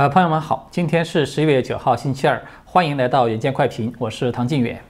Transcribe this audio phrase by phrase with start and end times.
[0.00, 4.82] 呃，朋友们好，今天是十一月九号，星期二，欢迎来到远见快评，我是唐晋远。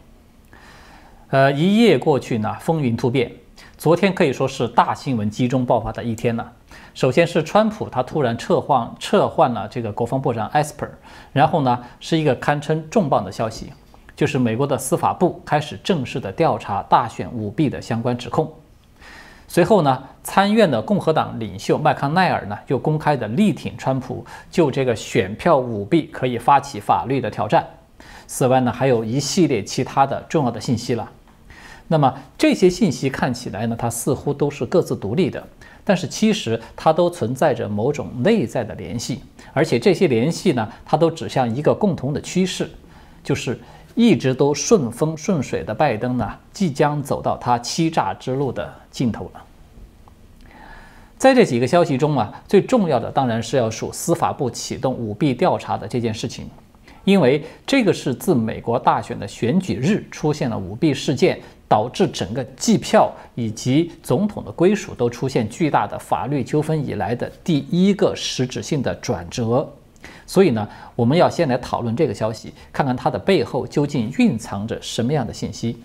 [1.30, 3.28] 呃，一夜过去呢，风云突变，
[3.76, 6.46] 昨天可以说是大新闻集中爆发的一天呢。
[6.94, 10.91] 首先是川普，他突然撤换撤换了这个国防部长 Esper，
[11.32, 13.72] 然后呢，是一个堪称重磅的消息，
[14.14, 18.48] 就是美国的司法部开始正式的调查大选舞弊的相关指控。
[19.52, 27.66] 随后呢，参院的共和党领袖麦康奈尔呢又公开的力挺川普，就这个选票舞弊可以发起法律的挑战。
[28.28, 31.10] 此外呢，还有一系列其他的重要的信息了。
[31.88, 35.44] 那么这些信息看起来呢，它似乎都是各自独立的，
[35.82, 39.20] 但是其实它都存在着某种内在的联系，
[39.52, 42.70] 而且这些联系呢，它都指向一个共同的趋势，
[43.24, 43.58] 就是
[43.94, 49.44] 一直都顺风顺水的拜登呢，即将走到他欺诈之路的尽头了。
[51.18, 56.48] 在这几个消息中啊，最重要的当然是要数司法部启动舞弊调查的这件事情，
[57.04, 61.38] 因为这个是自美国大选的选举日出现了舞弊事件，
[61.69, 69.70] 导致整个计票以及总统的归属都出现巨大的法律纠纷以来的第一个实质性的转折。
[70.31, 75.83] 所以呢，我们要先来讨论这个消息，看看它的背后究竟蕴藏着什么样的信息。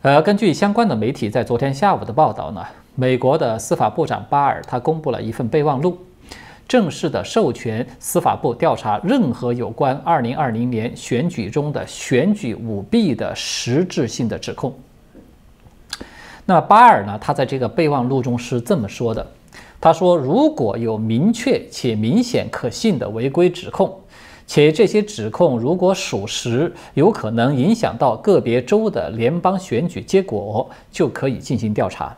[0.00, 2.66] 呃，根据相关的媒体在昨天下午的报道呢。
[2.96, 5.96] 美国的司法部长巴尔他公布了一份备忘录，
[6.66, 14.74] 正式的授权司法部调查任何有关2020年选举中的选举舞弊的实质性的指控。
[16.44, 17.16] 那巴尔呢？
[17.20, 19.24] 他在这个备忘录中是这么说的
[19.82, 23.98] ：“他说，如果有明确且明显可信的违规指控，
[24.46, 32.16] 且这些指控如果属实，有可能影响到个别州的联邦选举结果，就可以进行调查。”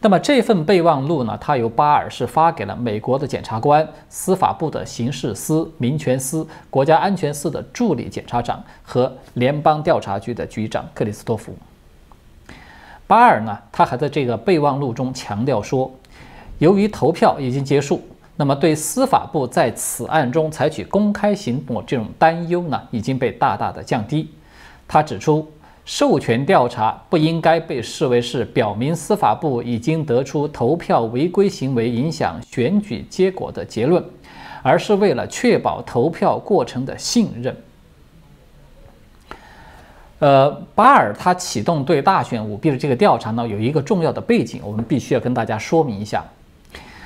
[0.00, 1.36] 那么这份备忘录呢？
[1.38, 11.54] 它由巴尔是发给了美国的检察官、司法部的刑事司、民权司、国家安全司的助理检察长和联邦调查局的局长克里斯托弗。
[13.14, 15.88] 巴尔呢，他还在这个备忘录中强调说，
[16.58, 18.02] 由于投票已经结束，
[18.34, 24.28] 那么对司法部在此案中采取公开行动这种担忧呢，已经被大大的降低。
[24.88, 25.48] 他指出。
[25.86, 34.02] 授权调查不应该被视为是表明司法部已经得出投票违规行为影响选举结果的结论，
[34.62, 37.54] 而是为了确保投票过程的信任。
[40.24, 46.24] 呃，巴尔他启动对大选舞弊的这个调查呢，有一个重要的背景，我们必须要跟大家说明一下。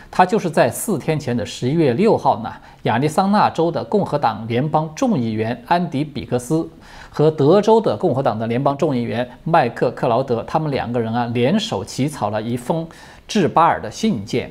[0.08, 2.52] 他就是在四天前的十一月六号呢，
[2.84, 6.70] 亚利桑那州的共和党联邦众议员安迪·比克斯
[7.10, 12.86] 和德州的共和党的联邦众议员麦克·克劳德，他们两个人啊联手起草了一封
[13.26, 14.48] 致巴尔的信件。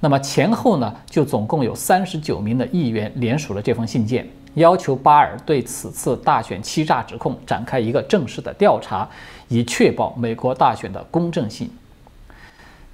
[0.00, 9.08] 那么前后呢，就总共有三十九名的议员联署了这封信件，要求巴尔对此次大选欺诈指控展开一个正式的调查，
[9.48, 11.70] 以确保美国大选的公正性。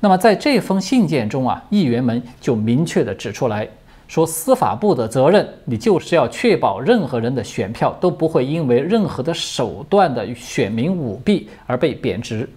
[0.00, 3.68] 那么在这封信件中啊，议员们就明确地指出来
[4.06, 12.48] 说，司法部的责任，你就是要确保任何人的选票都不会因为任何的手段的选民舞弊而被贬值。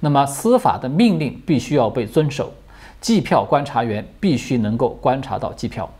[0.00, 2.52] 那么司法的命令必须要被遵守，
[3.00, 5.90] 计票观察员必须能够观察到计票。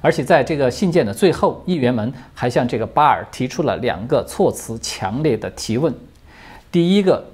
[0.00, 5.94] 而且在这个信件的最后，议员们还向这个巴尔提出了两个措辞强烈的提问。
[6.70, 7.24] 第一个。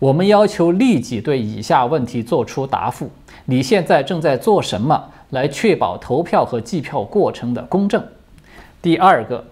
[0.00, 3.10] 我们要求立即对以下问题作出答复：
[3.46, 8.00] 你现在正在做什么来确保投票和计票过程的公正？
[8.80, 9.44] 第二个，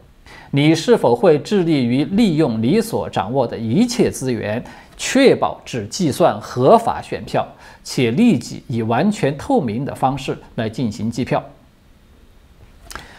[0.53, 4.63] 你是否会致力于利用你所掌握的一切资源，
[4.97, 7.45] 确保只计算合法选票，
[7.83, 11.43] 且立即以完全透明的方式来进行计票？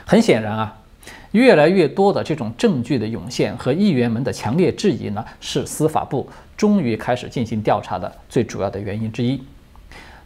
[0.08, 0.74] 很显然啊。
[1.34, 9.40] 越来越多的这种证据的涌现和议员们的强烈质疑呢，是司法部终于开始进行调查的最主要的原因之一。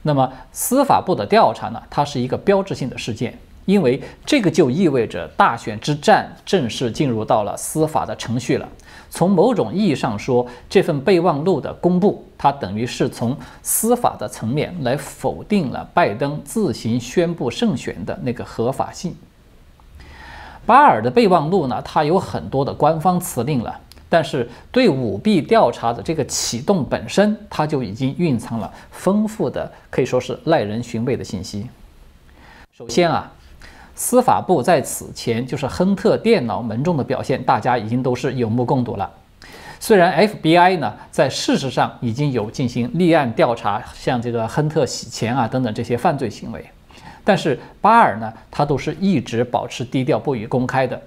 [0.03, 8.69] 那么，司法部的调查呢，它是一个标志性的事件，因为这个就意味着大选之战正式进入到了司法的程序了。
[9.09, 19.15] 从某种意义上说，这份备忘录的公布，它等于是从司法的层面来否定了拜登自行宣布胜选的那个合法性。
[20.71, 23.77] 巴尔的备忘录呢，它有很多的官方辞令了，
[24.07, 31.67] 但是对舞弊调查的这个启动本身，它就已经蕴藏了丰富的，可以说是耐人寻味的信息。
[32.71, 33.29] 首先啊，
[33.95, 39.11] 司法部在此前就是亨特电脑门中的表现，大家已经都是有目共睹了。
[39.77, 46.65] 虽然 FBI 呢在事实上已经有进行立案调查，像这个亨特洗钱啊等等这些犯罪行为。
[47.23, 51.01] 但是巴尔呢，他都是一直保持低调不予公开的。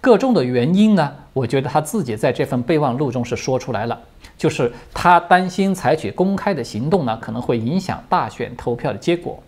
[0.00, 4.00] 各中的原因呢，我觉得他自己在这份备忘录中是说出来了，
[4.38, 9.42] 就是他担心采取公开的行动呢，可能会影响大选投票的结果，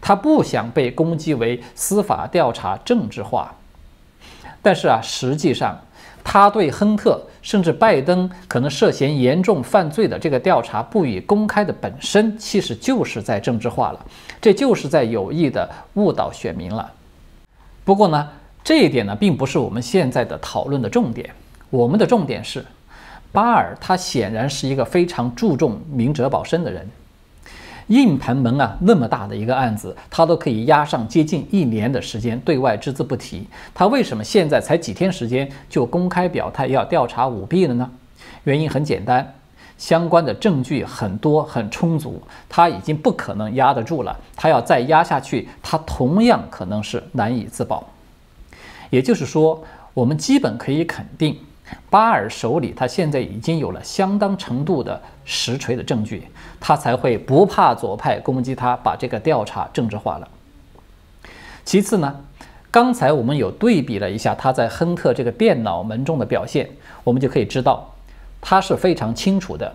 [0.00, 3.52] 他不想被攻击为司法调查政治化。
[4.62, 5.76] 但是啊，实际上
[6.30, 14.06] 他对亨特甚至拜登可能涉嫌严重犯罪的这个调查不予公开的本身，其实就是在政治化了，
[14.38, 16.92] 这就是在有意的误导选民了。
[17.82, 18.28] 不过呢。
[18.64, 21.30] 这一点呢，并不是我们现在的讨论的重点。
[21.70, 22.62] 我们的重点是，
[23.32, 26.86] 巴尔他显然是一个非常注重明哲保身的人。
[27.88, 33.46] 硬盘门啊，那么大的一个案子，他都可以压上接近一年的时间，对外只字不提。
[33.74, 37.90] 他为什么现在才几天时间就公开表态要调查舞弊了呢？
[38.44, 39.34] 原因很简单，
[39.76, 44.16] 相关的证据很多很充足，他已经不可能压得住了。
[44.36, 47.86] 他要再压下去，他同样可能是难以自保。
[48.90, 49.62] 也就是说，
[49.94, 51.38] 我们基本可以肯定，
[51.90, 56.28] 巴尔手里他现在已经有了相当程度的实锤的证据，
[56.60, 60.28] 他才会不怕左派攻击他，把这个调查政治化了。
[61.64, 62.14] 其次呢，
[62.70, 66.68] 刚才我们有对比了一下他在亨特这个电脑门中的表现，
[67.04, 67.94] 我们就可以知道，
[68.40, 69.70] 他是非常清楚的，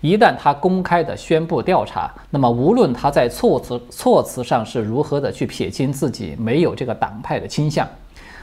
[0.00, 7.88] 一旦他公开的宣布调查，那么无论他在措辞措辞上是如何的去撇清自己没有这个党派的倾向。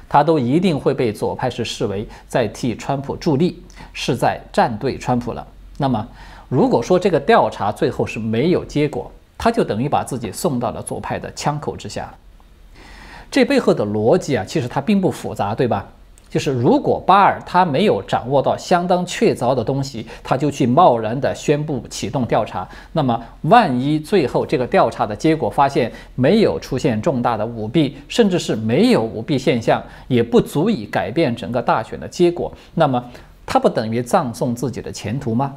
[0.07, 3.61] 他都一定会被左派是视为在替川普助力，
[3.93, 5.45] 是在站队川普了。
[5.77, 6.07] 那么，
[6.47, 12.13] 如果说这个调查最后是没有结果，他就等于把自己送到了左派的枪口之下。
[13.29, 15.85] 这背后的逻辑啊，其实它并不复杂，对吧？
[16.35, 33.01] 就是如果巴尔他没有掌握到相当确凿的东西，他就去贸然的宣布启动调查，那么万一最后这个调查的结果发现没有出现重大的舞弊，甚至是没有舞弊现象，也不足以改变整个大选的结果，那么
[33.45, 35.55] 他不等于葬送自己的前途吗？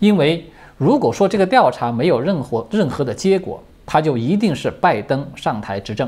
[0.00, 0.44] 因为
[0.76, 6.06] 如果说这个调查没有任何任何的结果，他就一定是拜登上台执政。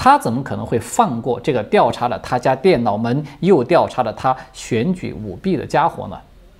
[0.00, 6.16] 他怎么可能会放过这个调查了他家电脑门又调查了他选举舞弊的家伙呢？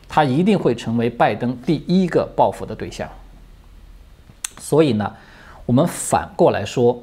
[0.09, 3.09] 他一定会成为拜登第一个报复的对象。
[4.59, 5.15] 所以呢，
[5.67, 6.99] 我们反过来说，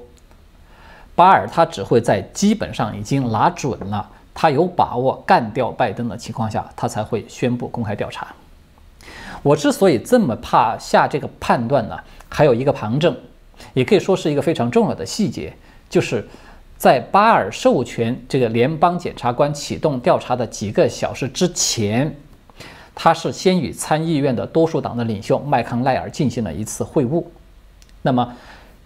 [1.16, 8.28] 巴尔他只会在基本上已经拿准了，他有把握干掉拜登的情况下，他才会宣布公开调查。
[9.42, 11.98] 我之所以这么怕下这个判断呢，
[12.28, 13.16] 还有一个旁证，
[13.74, 15.56] 也可以说是一个非常重要的细节。
[15.90, 16.28] 就是
[16.78, 22.16] 在巴尔授权这个联邦检察官启动调查的几个小时之前，
[22.94, 27.24] 他是先与参议院的多数党的领袖麦康奈尔进行了一次会晤。
[28.02, 28.36] 那么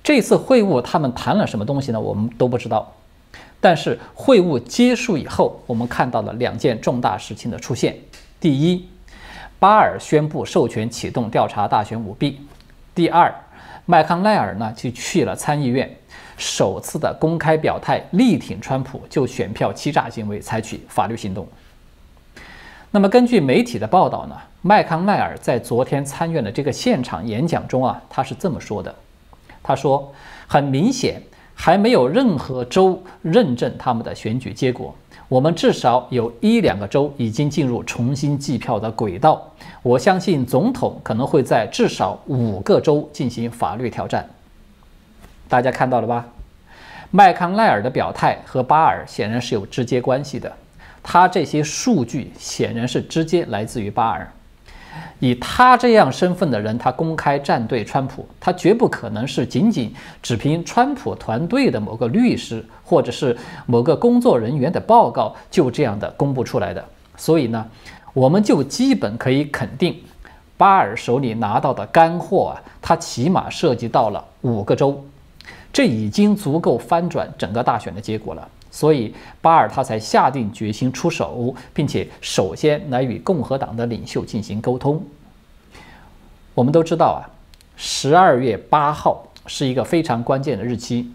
[0.04, 2.00] 这次会晤他们谈了什么东西呢？
[2.00, 2.96] 我们都不知道。
[3.62, 7.98] 但是会晤结束以后，我们看到了两件重大事情的出现：
[8.40, 8.88] 第一，
[9.60, 12.40] 巴尔宣布授权启动调查大选舞弊；
[12.96, 13.34] 第二，
[13.86, 15.94] 麦康奈尔呢就去了参议院。
[16.40, 21.46] 首次的公开表态力挺川普，就选票欺诈行为采取法律行动。
[22.92, 28.96] 那么根据媒体的报道呢，麦康奈尔在昨天参院的这个现场演讲中啊，他是这么说的：
[29.62, 30.12] 他说，
[30.48, 31.22] 很明显
[31.54, 34.96] 还没有任何州认证他们的选举结果，
[35.28, 39.46] 我们至少有一两个州已经进入重新计票的轨道。
[39.84, 44.28] 我相信总统可能会在至少五个州进行法律挑战。
[45.50, 46.26] 大家看到了吧？
[47.12, 50.50] 麦康奈尔的表态和巴尔显然是有直接关系的。
[51.02, 54.30] 他这些数据显然是直接来自于巴尔。
[55.20, 66.86] 以他这样身份的人，他公开站队川普，他绝不可能是仅仅只凭川普团队的某个律师或者是某个工作人员的报告就这样的公布出来的。
[67.18, 67.66] 所以呢，
[68.14, 70.00] 我们就基本可以肯定，
[70.58, 75.04] 巴尔手里拿到的干货啊，他起码涉及到了五个州。
[75.72, 85.02] 这已经足够翻转整个大选的结果了，所以巴尔他才下定决心出手，并且首先来与共和党的领袖进行沟通。
[86.56, 87.22] 我们都知道啊，
[87.78, 91.12] 十二月八号是一个非常关键的日期，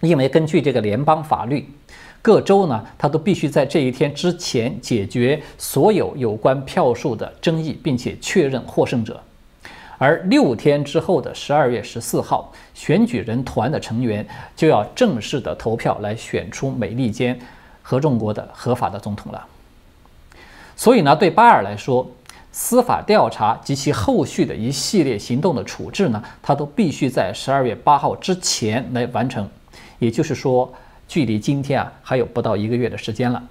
[0.00, 1.68] 因为根据这个联邦法律，
[2.22, 9.20] 各州呢，他都必须在这一天之前解决所有有关票数的争议，并且确认获胜者。
[9.98, 14.26] 而六天之后的十二月十四号，选举人团的成员
[14.56, 17.38] 就要正式的投票来选出美利坚
[17.82, 19.44] 合众国的合法的总统了。
[20.76, 22.08] 所以呢，对巴尔来说，
[22.52, 29.48] 司法调查及其后续的一系列行动的处置呢，它都必须在十二月八号之前来完成。
[29.98, 30.72] 也就是说，
[31.08, 33.42] 距离今天啊还有不到一个月的时间了。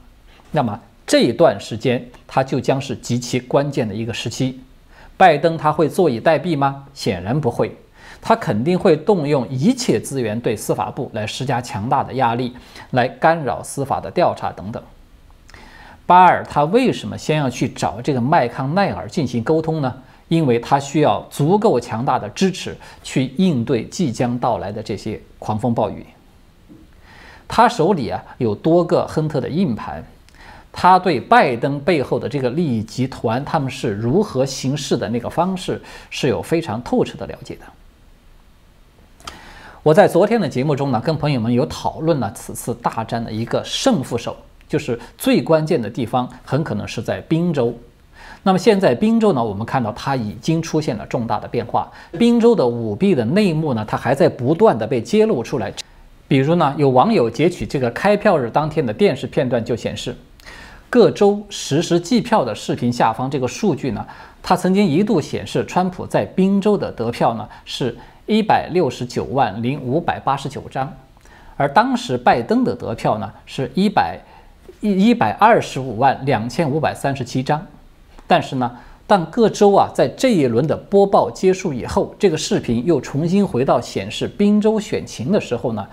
[0.52, 4.62] 那么这一段时间，它就将是极其关键的一个时期。
[5.18, 6.86] 拜登他会坐以待毙吗？
[6.94, 7.76] 显然不会，
[8.22, 12.56] 他肯定会动用一切资源对司法部来施加强大的压力，
[12.92, 14.82] 来干扰司法的调查等等。
[16.06, 19.94] 巴尔他为什么先要去找这个麦康奈尔进行沟通呢？
[20.30, 26.06] 因为他需要足够强大的支持去应对即将到来的这些狂风暴雨。
[27.48, 30.04] 他手里啊有多个亨特的硬盘，
[30.80, 35.82] 他对拜登背后的这个利益集团他们是如何行事的那个方式
[36.12, 37.62] 是有非常透彻的了解的。
[39.82, 44.38] 我在昨天的节目中呢，跟朋友们有讨论了此次大战的一个胜负手，
[44.70, 47.74] 就是最关键的地方很可能是在宾州。
[48.44, 55.74] 那么现在宾州呢，我们看到它已经出现了重大的变化，宾州的舞弊的内幕呢，它还在不断的被揭露出来。
[56.28, 60.16] 比如呢，有网友截取这个开票日当天的电视片段，就显示
[60.90, 64.06] 各州实时计票的视频下方这个数据呢，
[64.42, 70.92] 它曾经一度显示川普在宾州的得票呢是一百六十九万零五百八十九张，
[71.56, 74.20] 而当时拜登的得票呢是一百
[74.82, 77.66] 一一百二十五万两千五百三十七张，
[78.26, 78.72] 但是呢。
[79.10, 85.88] 但各州啊，在这一轮的播报结束以后，这个视频又重新回到显示宾州选情的时候呢，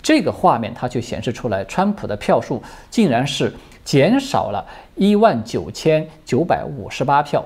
[0.00, 3.52] 这个画面它就显示出来，川普的票数竟然是
[3.84, 7.44] 减少了一万九千九百五十八票，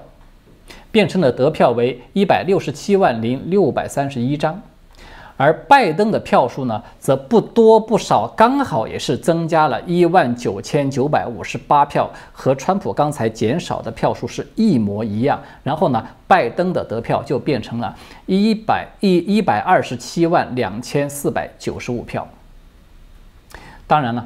[0.90, 4.60] 变成了得票为一百六十七万零六百三十一张。
[5.36, 15.42] 而拜登的票数呢，则不多不少，刚好也是增加了一万九千九百五十八票，和川普刚才减少的票数是一模一样。
[15.64, 17.92] 然后呢，拜登的得票就变成了
[18.26, 22.28] 一百一一百二十七万两千四百九十五票。
[23.88, 24.24] 当然了，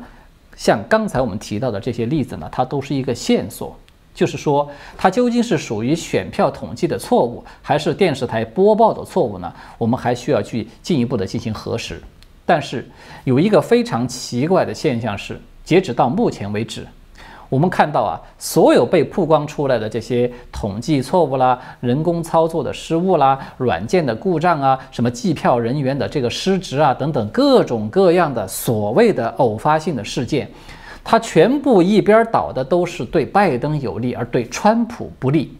[0.59, 3.75] 像刚才我们提到的这些例子呢，它都是一个线索。
[4.13, 9.51] 就是说，它究竟是属于选票统计的错误，还是电视台播报的错误呢？
[9.79, 12.03] 我们还需要去进一步的进行核实。
[12.45, 12.85] 但是
[13.23, 16.85] 有一个非常奇怪的现象是，截止到目前为止，
[17.49, 30.49] 我们看到啊，所有被曝光出来的这些统计错误啦、人工操作的失误啦、软件的故障啊、什么计票人员的这个失职啊等等各种各样的所谓的偶发性的事件。
[31.03, 35.57] 它全部一边倒的都是对拜登有利，而对川普不利，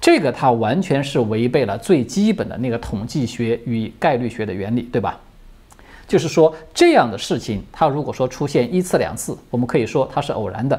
[0.00, 5.16] 这个它完全是违背了最基本的那个统计学与概率学的原理，对吧？
[6.08, 10.74] 就是说这样的事情，它如果说出现一次两次，我们可以说它是偶然的；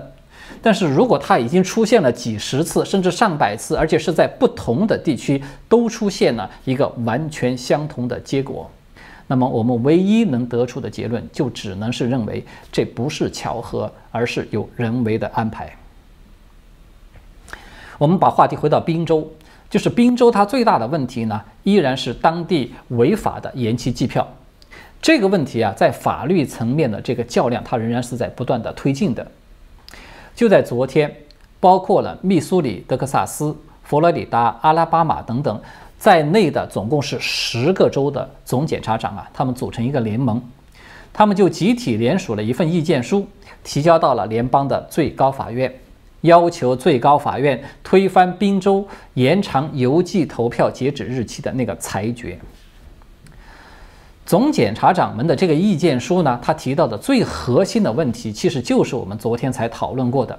[0.60, 8.70] 但是如果它已经出现了几十次，甚至上百次，而且是在不同的地区都出现了一个完全相同的结果。
[9.28, 15.72] 那么我们唯一能得出的结论，就只能是认为这不是巧合，而是有人为的安排。
[18.00, 19.32] 我们把话题回到滨州，
[19.70, 24.28] 就是滨州它最大的问题呢，依然是当地违法的延期计票。
[25.02, 29.26] 这个问题啊，在法律层面的这个较量，它仍然是在不断的推进的。
[30.36, 31.14] 就在昨天，
[31.60, 35.60] 包括了密苏里、德克萨斯、佛罗里达、阿拉巴马等等。
[35.98, 40.42] 在内的总共是十个州的总检察长啊，他们组成一个联盟，
[41.12, 43.28] 他们就集体联署了一份意见书，
[43.66, 45.74] 提交到了联邦的最高法院，
[46.22, 52.40] 要求最高法院推翻宾州延长邮寄投票截止日期的那个裁决。
[54.30, 60.38] 总检察长们的这个意见书呢，他提到的最核心的问题，其实就是我们昨天才讨论过的。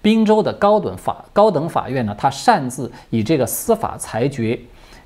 [0.00, 4.58] 宾州的高等法高等法院呢，他擅自以这个司法裁决。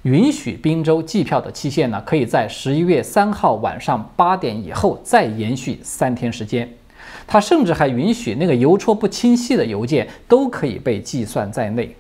[0.03, 6.73] 允许宾州计票的期限呢，可以在十一月三号晚上八点以后再延续三天时间。
[7.27, 11.93] 他甚至还允许那个邮戳不清晰的邮件都可以被计算在内。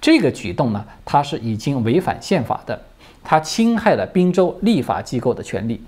[0.00, 2.80] 这个举动呢，它是已经违反宪法的，
[3.22, 5.80] 他侵害了宾州立法机构的权利。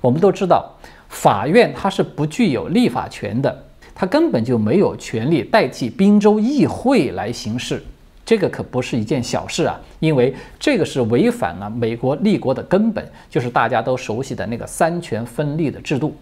[0.00, 0.70] 我们都知道，
[1.08, 7.82] 法院它是不具有立法权的，它根本就没有权利代替宾州议会来行事。
[8.24, 16.16] 这个可不是一件小事啊，因为这个是违反了美国立国的根本，就是大家都熟悉的那个三权分立的制度。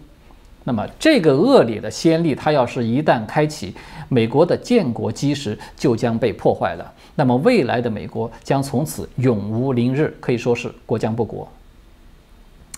[0.63, 3.73] 那么这个恶劣的先例，它要是一旦开启，
[4.09, 6.93] 美国的建国基石就将被破坏了。
[7.15, 11.47] 那么未来的美国将从此永无宁日，可以说是国将不国。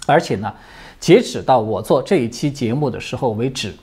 [0.06, 0.54] 而且呢，
[1.00, 3.74] 截止到我做这一期节目的时候为止，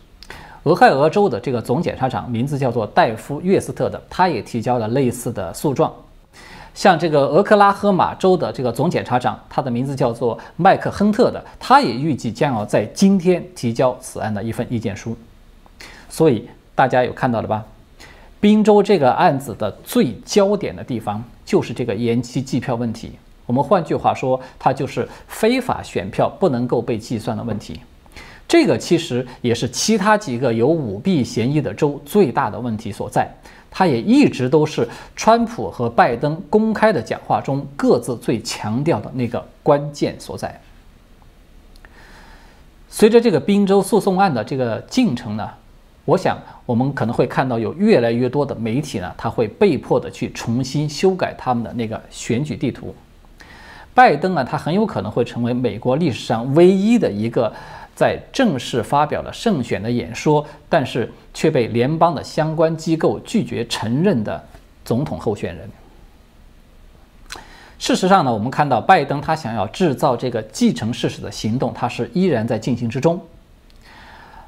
[0.64, 5.92] 俄亥俄州的这个总检察长名字叫做戴夫·约斯特的，他也提交了类似的诉状。
[6.80, 15.14] 像这个俄克拉荷马州的这个总检察长，他的名字叫做麦克亨特的，他也预计将要在今天提交此案的一份意见书。
[16.08, 17.62] 所以大家有看到了吧？
[18.40, 23.12] 宾州这个案子的最焦点的地方就是这个延期计票问题。
[23.44, 27.78] 我们换句话说，它就是非法选票不能够被计算的问题。
[28.50, 33.32] 这个其实也是其他几个有舞弊嫌疑的州最大的问题所在。
[33.70, 40.60] 它也一直都是川普和拜登公开的讲话中各自最强调的那个关键所在。
[42.88, 45.48] 随着这个宾州诉讼案的这个进程呢，
[46.04, 52.92] 我想我们可能会看到有越来越多的媒体呢，他会被迫的去重新修改他们的那个选举地图。
[53.94, 57.52] 拜登啊，他很有可能会成为美国历史上唯一的一个。
[58.00, 64.42] 在正式发表了胜选的演说，但是却被联邦的相关机构拒绝承认的
[64.86, 65.68] 总统候选人。
[67.78, 73.20] 事实上呢，我们看到拜登他想要制造这个继承事实的行动，他是依然在进行之中。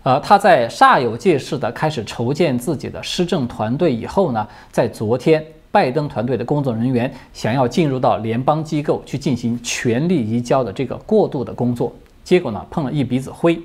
[0.03, 11.93] 呃，他在煞有介事的开始筹建自己的施政团队以后呢，在昨天，拜登团队的工作人员想要进入到联邦机构去进行权力移交的这个过渡的工作。
[12.25, 13.61] 结果呢，碰了一鼻子灰，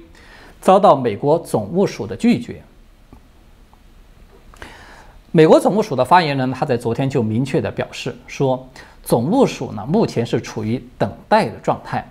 [0.59, 2.61] 遭到美国总务署的拒绝。
[5.31, 8.67] 美国总务署的发言人他在昨天就明确的表示说，
[9.03, 12.03] 总务署呢目前是处于等待的状态，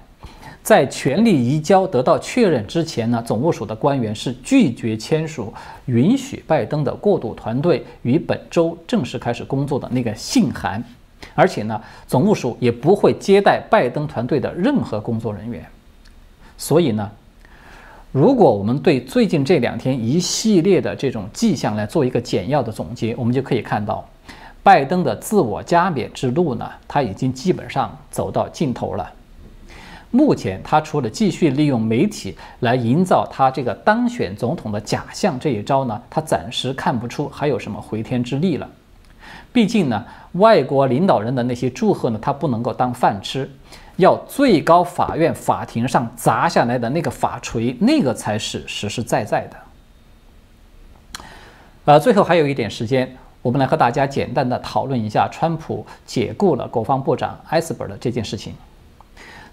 [0.62, 5.52] 在权力移交得到确认之前呢，总务署的官员是拒绝签署
[5.86, 10.84] 允许拜登的过渡团队于本周正式开始工作的那个信函，
[11.34, 15.64] 而且呢，总务署也不会接待拜登团队的任何工作人员。
[16.58, 17.10] 所以呢，
[18.12, 24.08] 如果我们对最近这两天一系列的这种迹象来做一个简要的总结，我们就可以看到，
[24.62, 29.12] 拜登的自我加冕之路呢，他已经基本上走到尽头了。
[30.10, 38.66] 目前，他除了继续利用媒体来营造他这个当选总统的假象这一招呢，他暂时看不出还有什么回天之力了。
[39.52, 43.50] 毕竟呢，外国领导人的那些祝贺呢，他不能够当饭吃。
[43.96, 49.56] 要最高法院法庭上砸下来的那个法锤，那个才是实实在在的。
[51.86, 58.52] 呃，最后还有一点时间，我们来和大家简单的讨论一下川普解雇了国防部长埃斯珀的这件事情。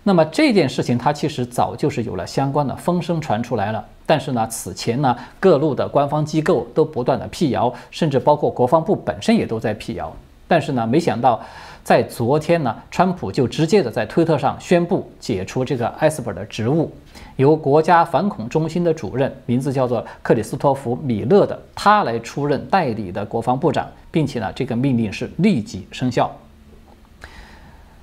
[0.03, 10.13] 那么这件事情，它其实早就是有了相关的风声传出来了，但是呢，此前呢，各路的官方机构都不断的辟谣，甚至包括国防部本身也都在辟谣。
[10.49, 11.41] 但是呢，没想到。
[11.83, 16.89] 在昨天呢，川普就直接的在推特上宣布解除这个埃斯珀的职务，
[17.35, 26.33] 由国家反恐中心的主任，名字叫做克里斯托弗·米勒的他来出任代理的国防部长，并且呢，这个命令是立即生效。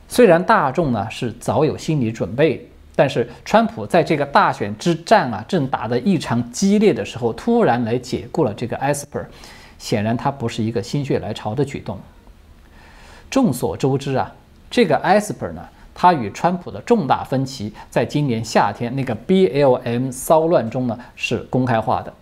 [0.08, 9.24] 虽然大众呢是早有心理准备，但是川普在这个大选之战啊正打得异常激烈的时候，突然来解雇了这个埃斯珀，
[9.78, 11.98] 显然他不是一个心血来潮的举动。
[13.30, 14.30] 众所周知啊，
[14.68, 15.62] 这个埃斯珀呢，
[15.94, 22.12] 他与川普的重大分歧，在今年夏天那个 BLM 骚乱中呢是公开化的。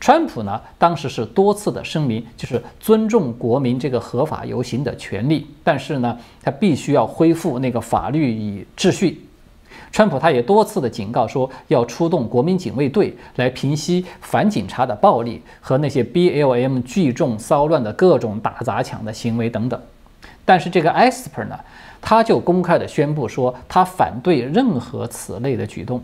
[0.00, 9.24] 川普呢当时是多次的声明，就是尊重国民这个合法游行的权利，但是呢他必须要恢复那个法律与秩序。
[9.92, 19.80] 川普他也多次的警告说，要出动国民警卫队来平息反警察的暴力和那些 BLM 聚众骚乱的各种打砸抢的行为等等。
[20.44, 21.58] 但是这个 Esper 呢，
[22.00, 26.02] 他就公开的宣布说，他反对任何此类的举动。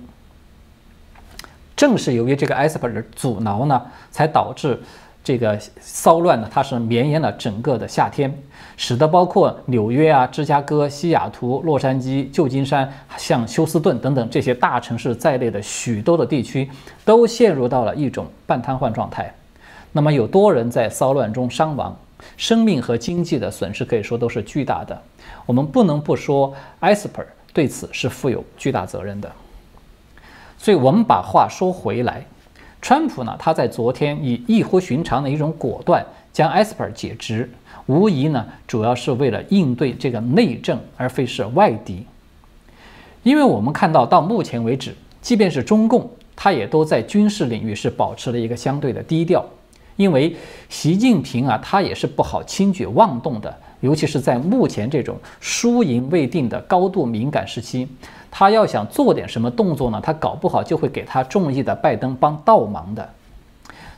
[1.77, 4.79] 正是由于这个 Esper 的阻挠呢，才导致
[5.23, 8.35] 这个骚乱呢，它是绵延了整个的夏天，
[8.77, 16.69] 使得包括纽约啊、芝加哥、西雅图、洛杉矶、旧金山、像休斯顿等等这些大城市在内的许多的地区，
[17.05, 19.33] 都陷入到了一种半瘫痪状态。
[19.93, 21.97] 那么有多人在骚乱中伤亡。
[22.37, 25.03] 生命和经济的损失可以说都是巨大的，
[25.47, 29.31] 我们不能不说埃斯珀对此是负有巨大责任的。
[30.57, 32.23] 所以，我们把话说回来，
[32.83, 37.51] 川普呢，他在昨天以异乎寻常的一种果断将埃斯珀解职，
[37.87, 42.07] 无疑呢，主要是为了应对这个内政，而非是外敌。
[43.23, 49.45] 因为我们看到到目前为止，即便是中共，他也都在军事领域是保持了一个相对的低调。
[50.01, 50.35] 因为
[50.71, 57.87] 习近平啊，他也是不好轻举妄动的，尤其是在目前这种输赢未定的高度敏感时期，
[58.31, 63.07] 他要想做点什么动作呢，他搞不好就会给他中意的拜登帮倒忙的。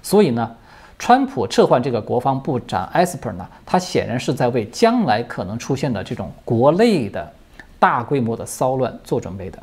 [0.03, 0.51] 所以呢，
[0.99, 7.33] 川普撤换这个国防部长 Esper 呢，他显然是在为将来可能出现的这种国内的
[7.79, 9.63] 大规模的骚乱做准备的。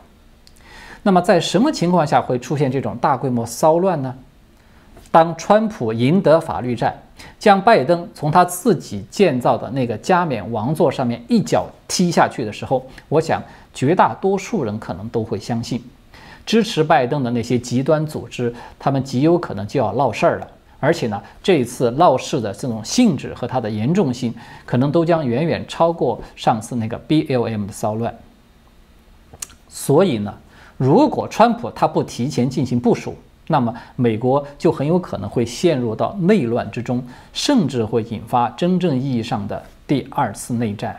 [1.04, 4.15] 那么，在什么情况下会出现这种大规模骚乱呢？
[5.12, 6.95] 当川普赢得法律战，
[7.39, 13.41] 将拜登从他自己建造的那个加冕王座上面一脚踢下去的时候，我想
[13.74, 15.84] 绝大多数人可能都会相信，
[16.45, 20.48] 支持拜登的那些极端组织，他们极有可能就要闹事儿了。
[20.82, 24.34] 而且呢，这一次闹事的这种性质和它的严重性，
[24.65, 28.15] 可能都将远远超过上次那个 BLM 的骚乱。
[29.67, 30.34] 所以呢，
[30.78, 33.13] 如果川普他不提前进行部署，
[33.51, 40.95] 那么美国就很有可能会陷入到内乱之中，甚至会引发真正意义上的第二次内战。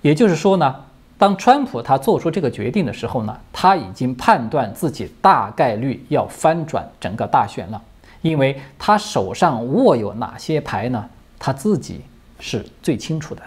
[0.00, 0.74] 也就是说呢，
[1.18, 7.80] 当川普他做出这个决定的时候呢，他已经判断自己大概率要翻转整个大选了。
[8.22, 11.04] 因为他手上握有哪些牌呢？
[11.38, 12.00] 他自己
[12.40, 13.42] 是最清楚的。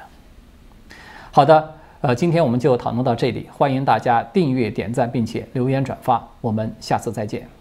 [1.31, 6.23] 好的，呃，今天我们就讨论到这里，欢迎大家订阅、点赞，并且留言转发。
[6.41, 7.54] 我们下次再见。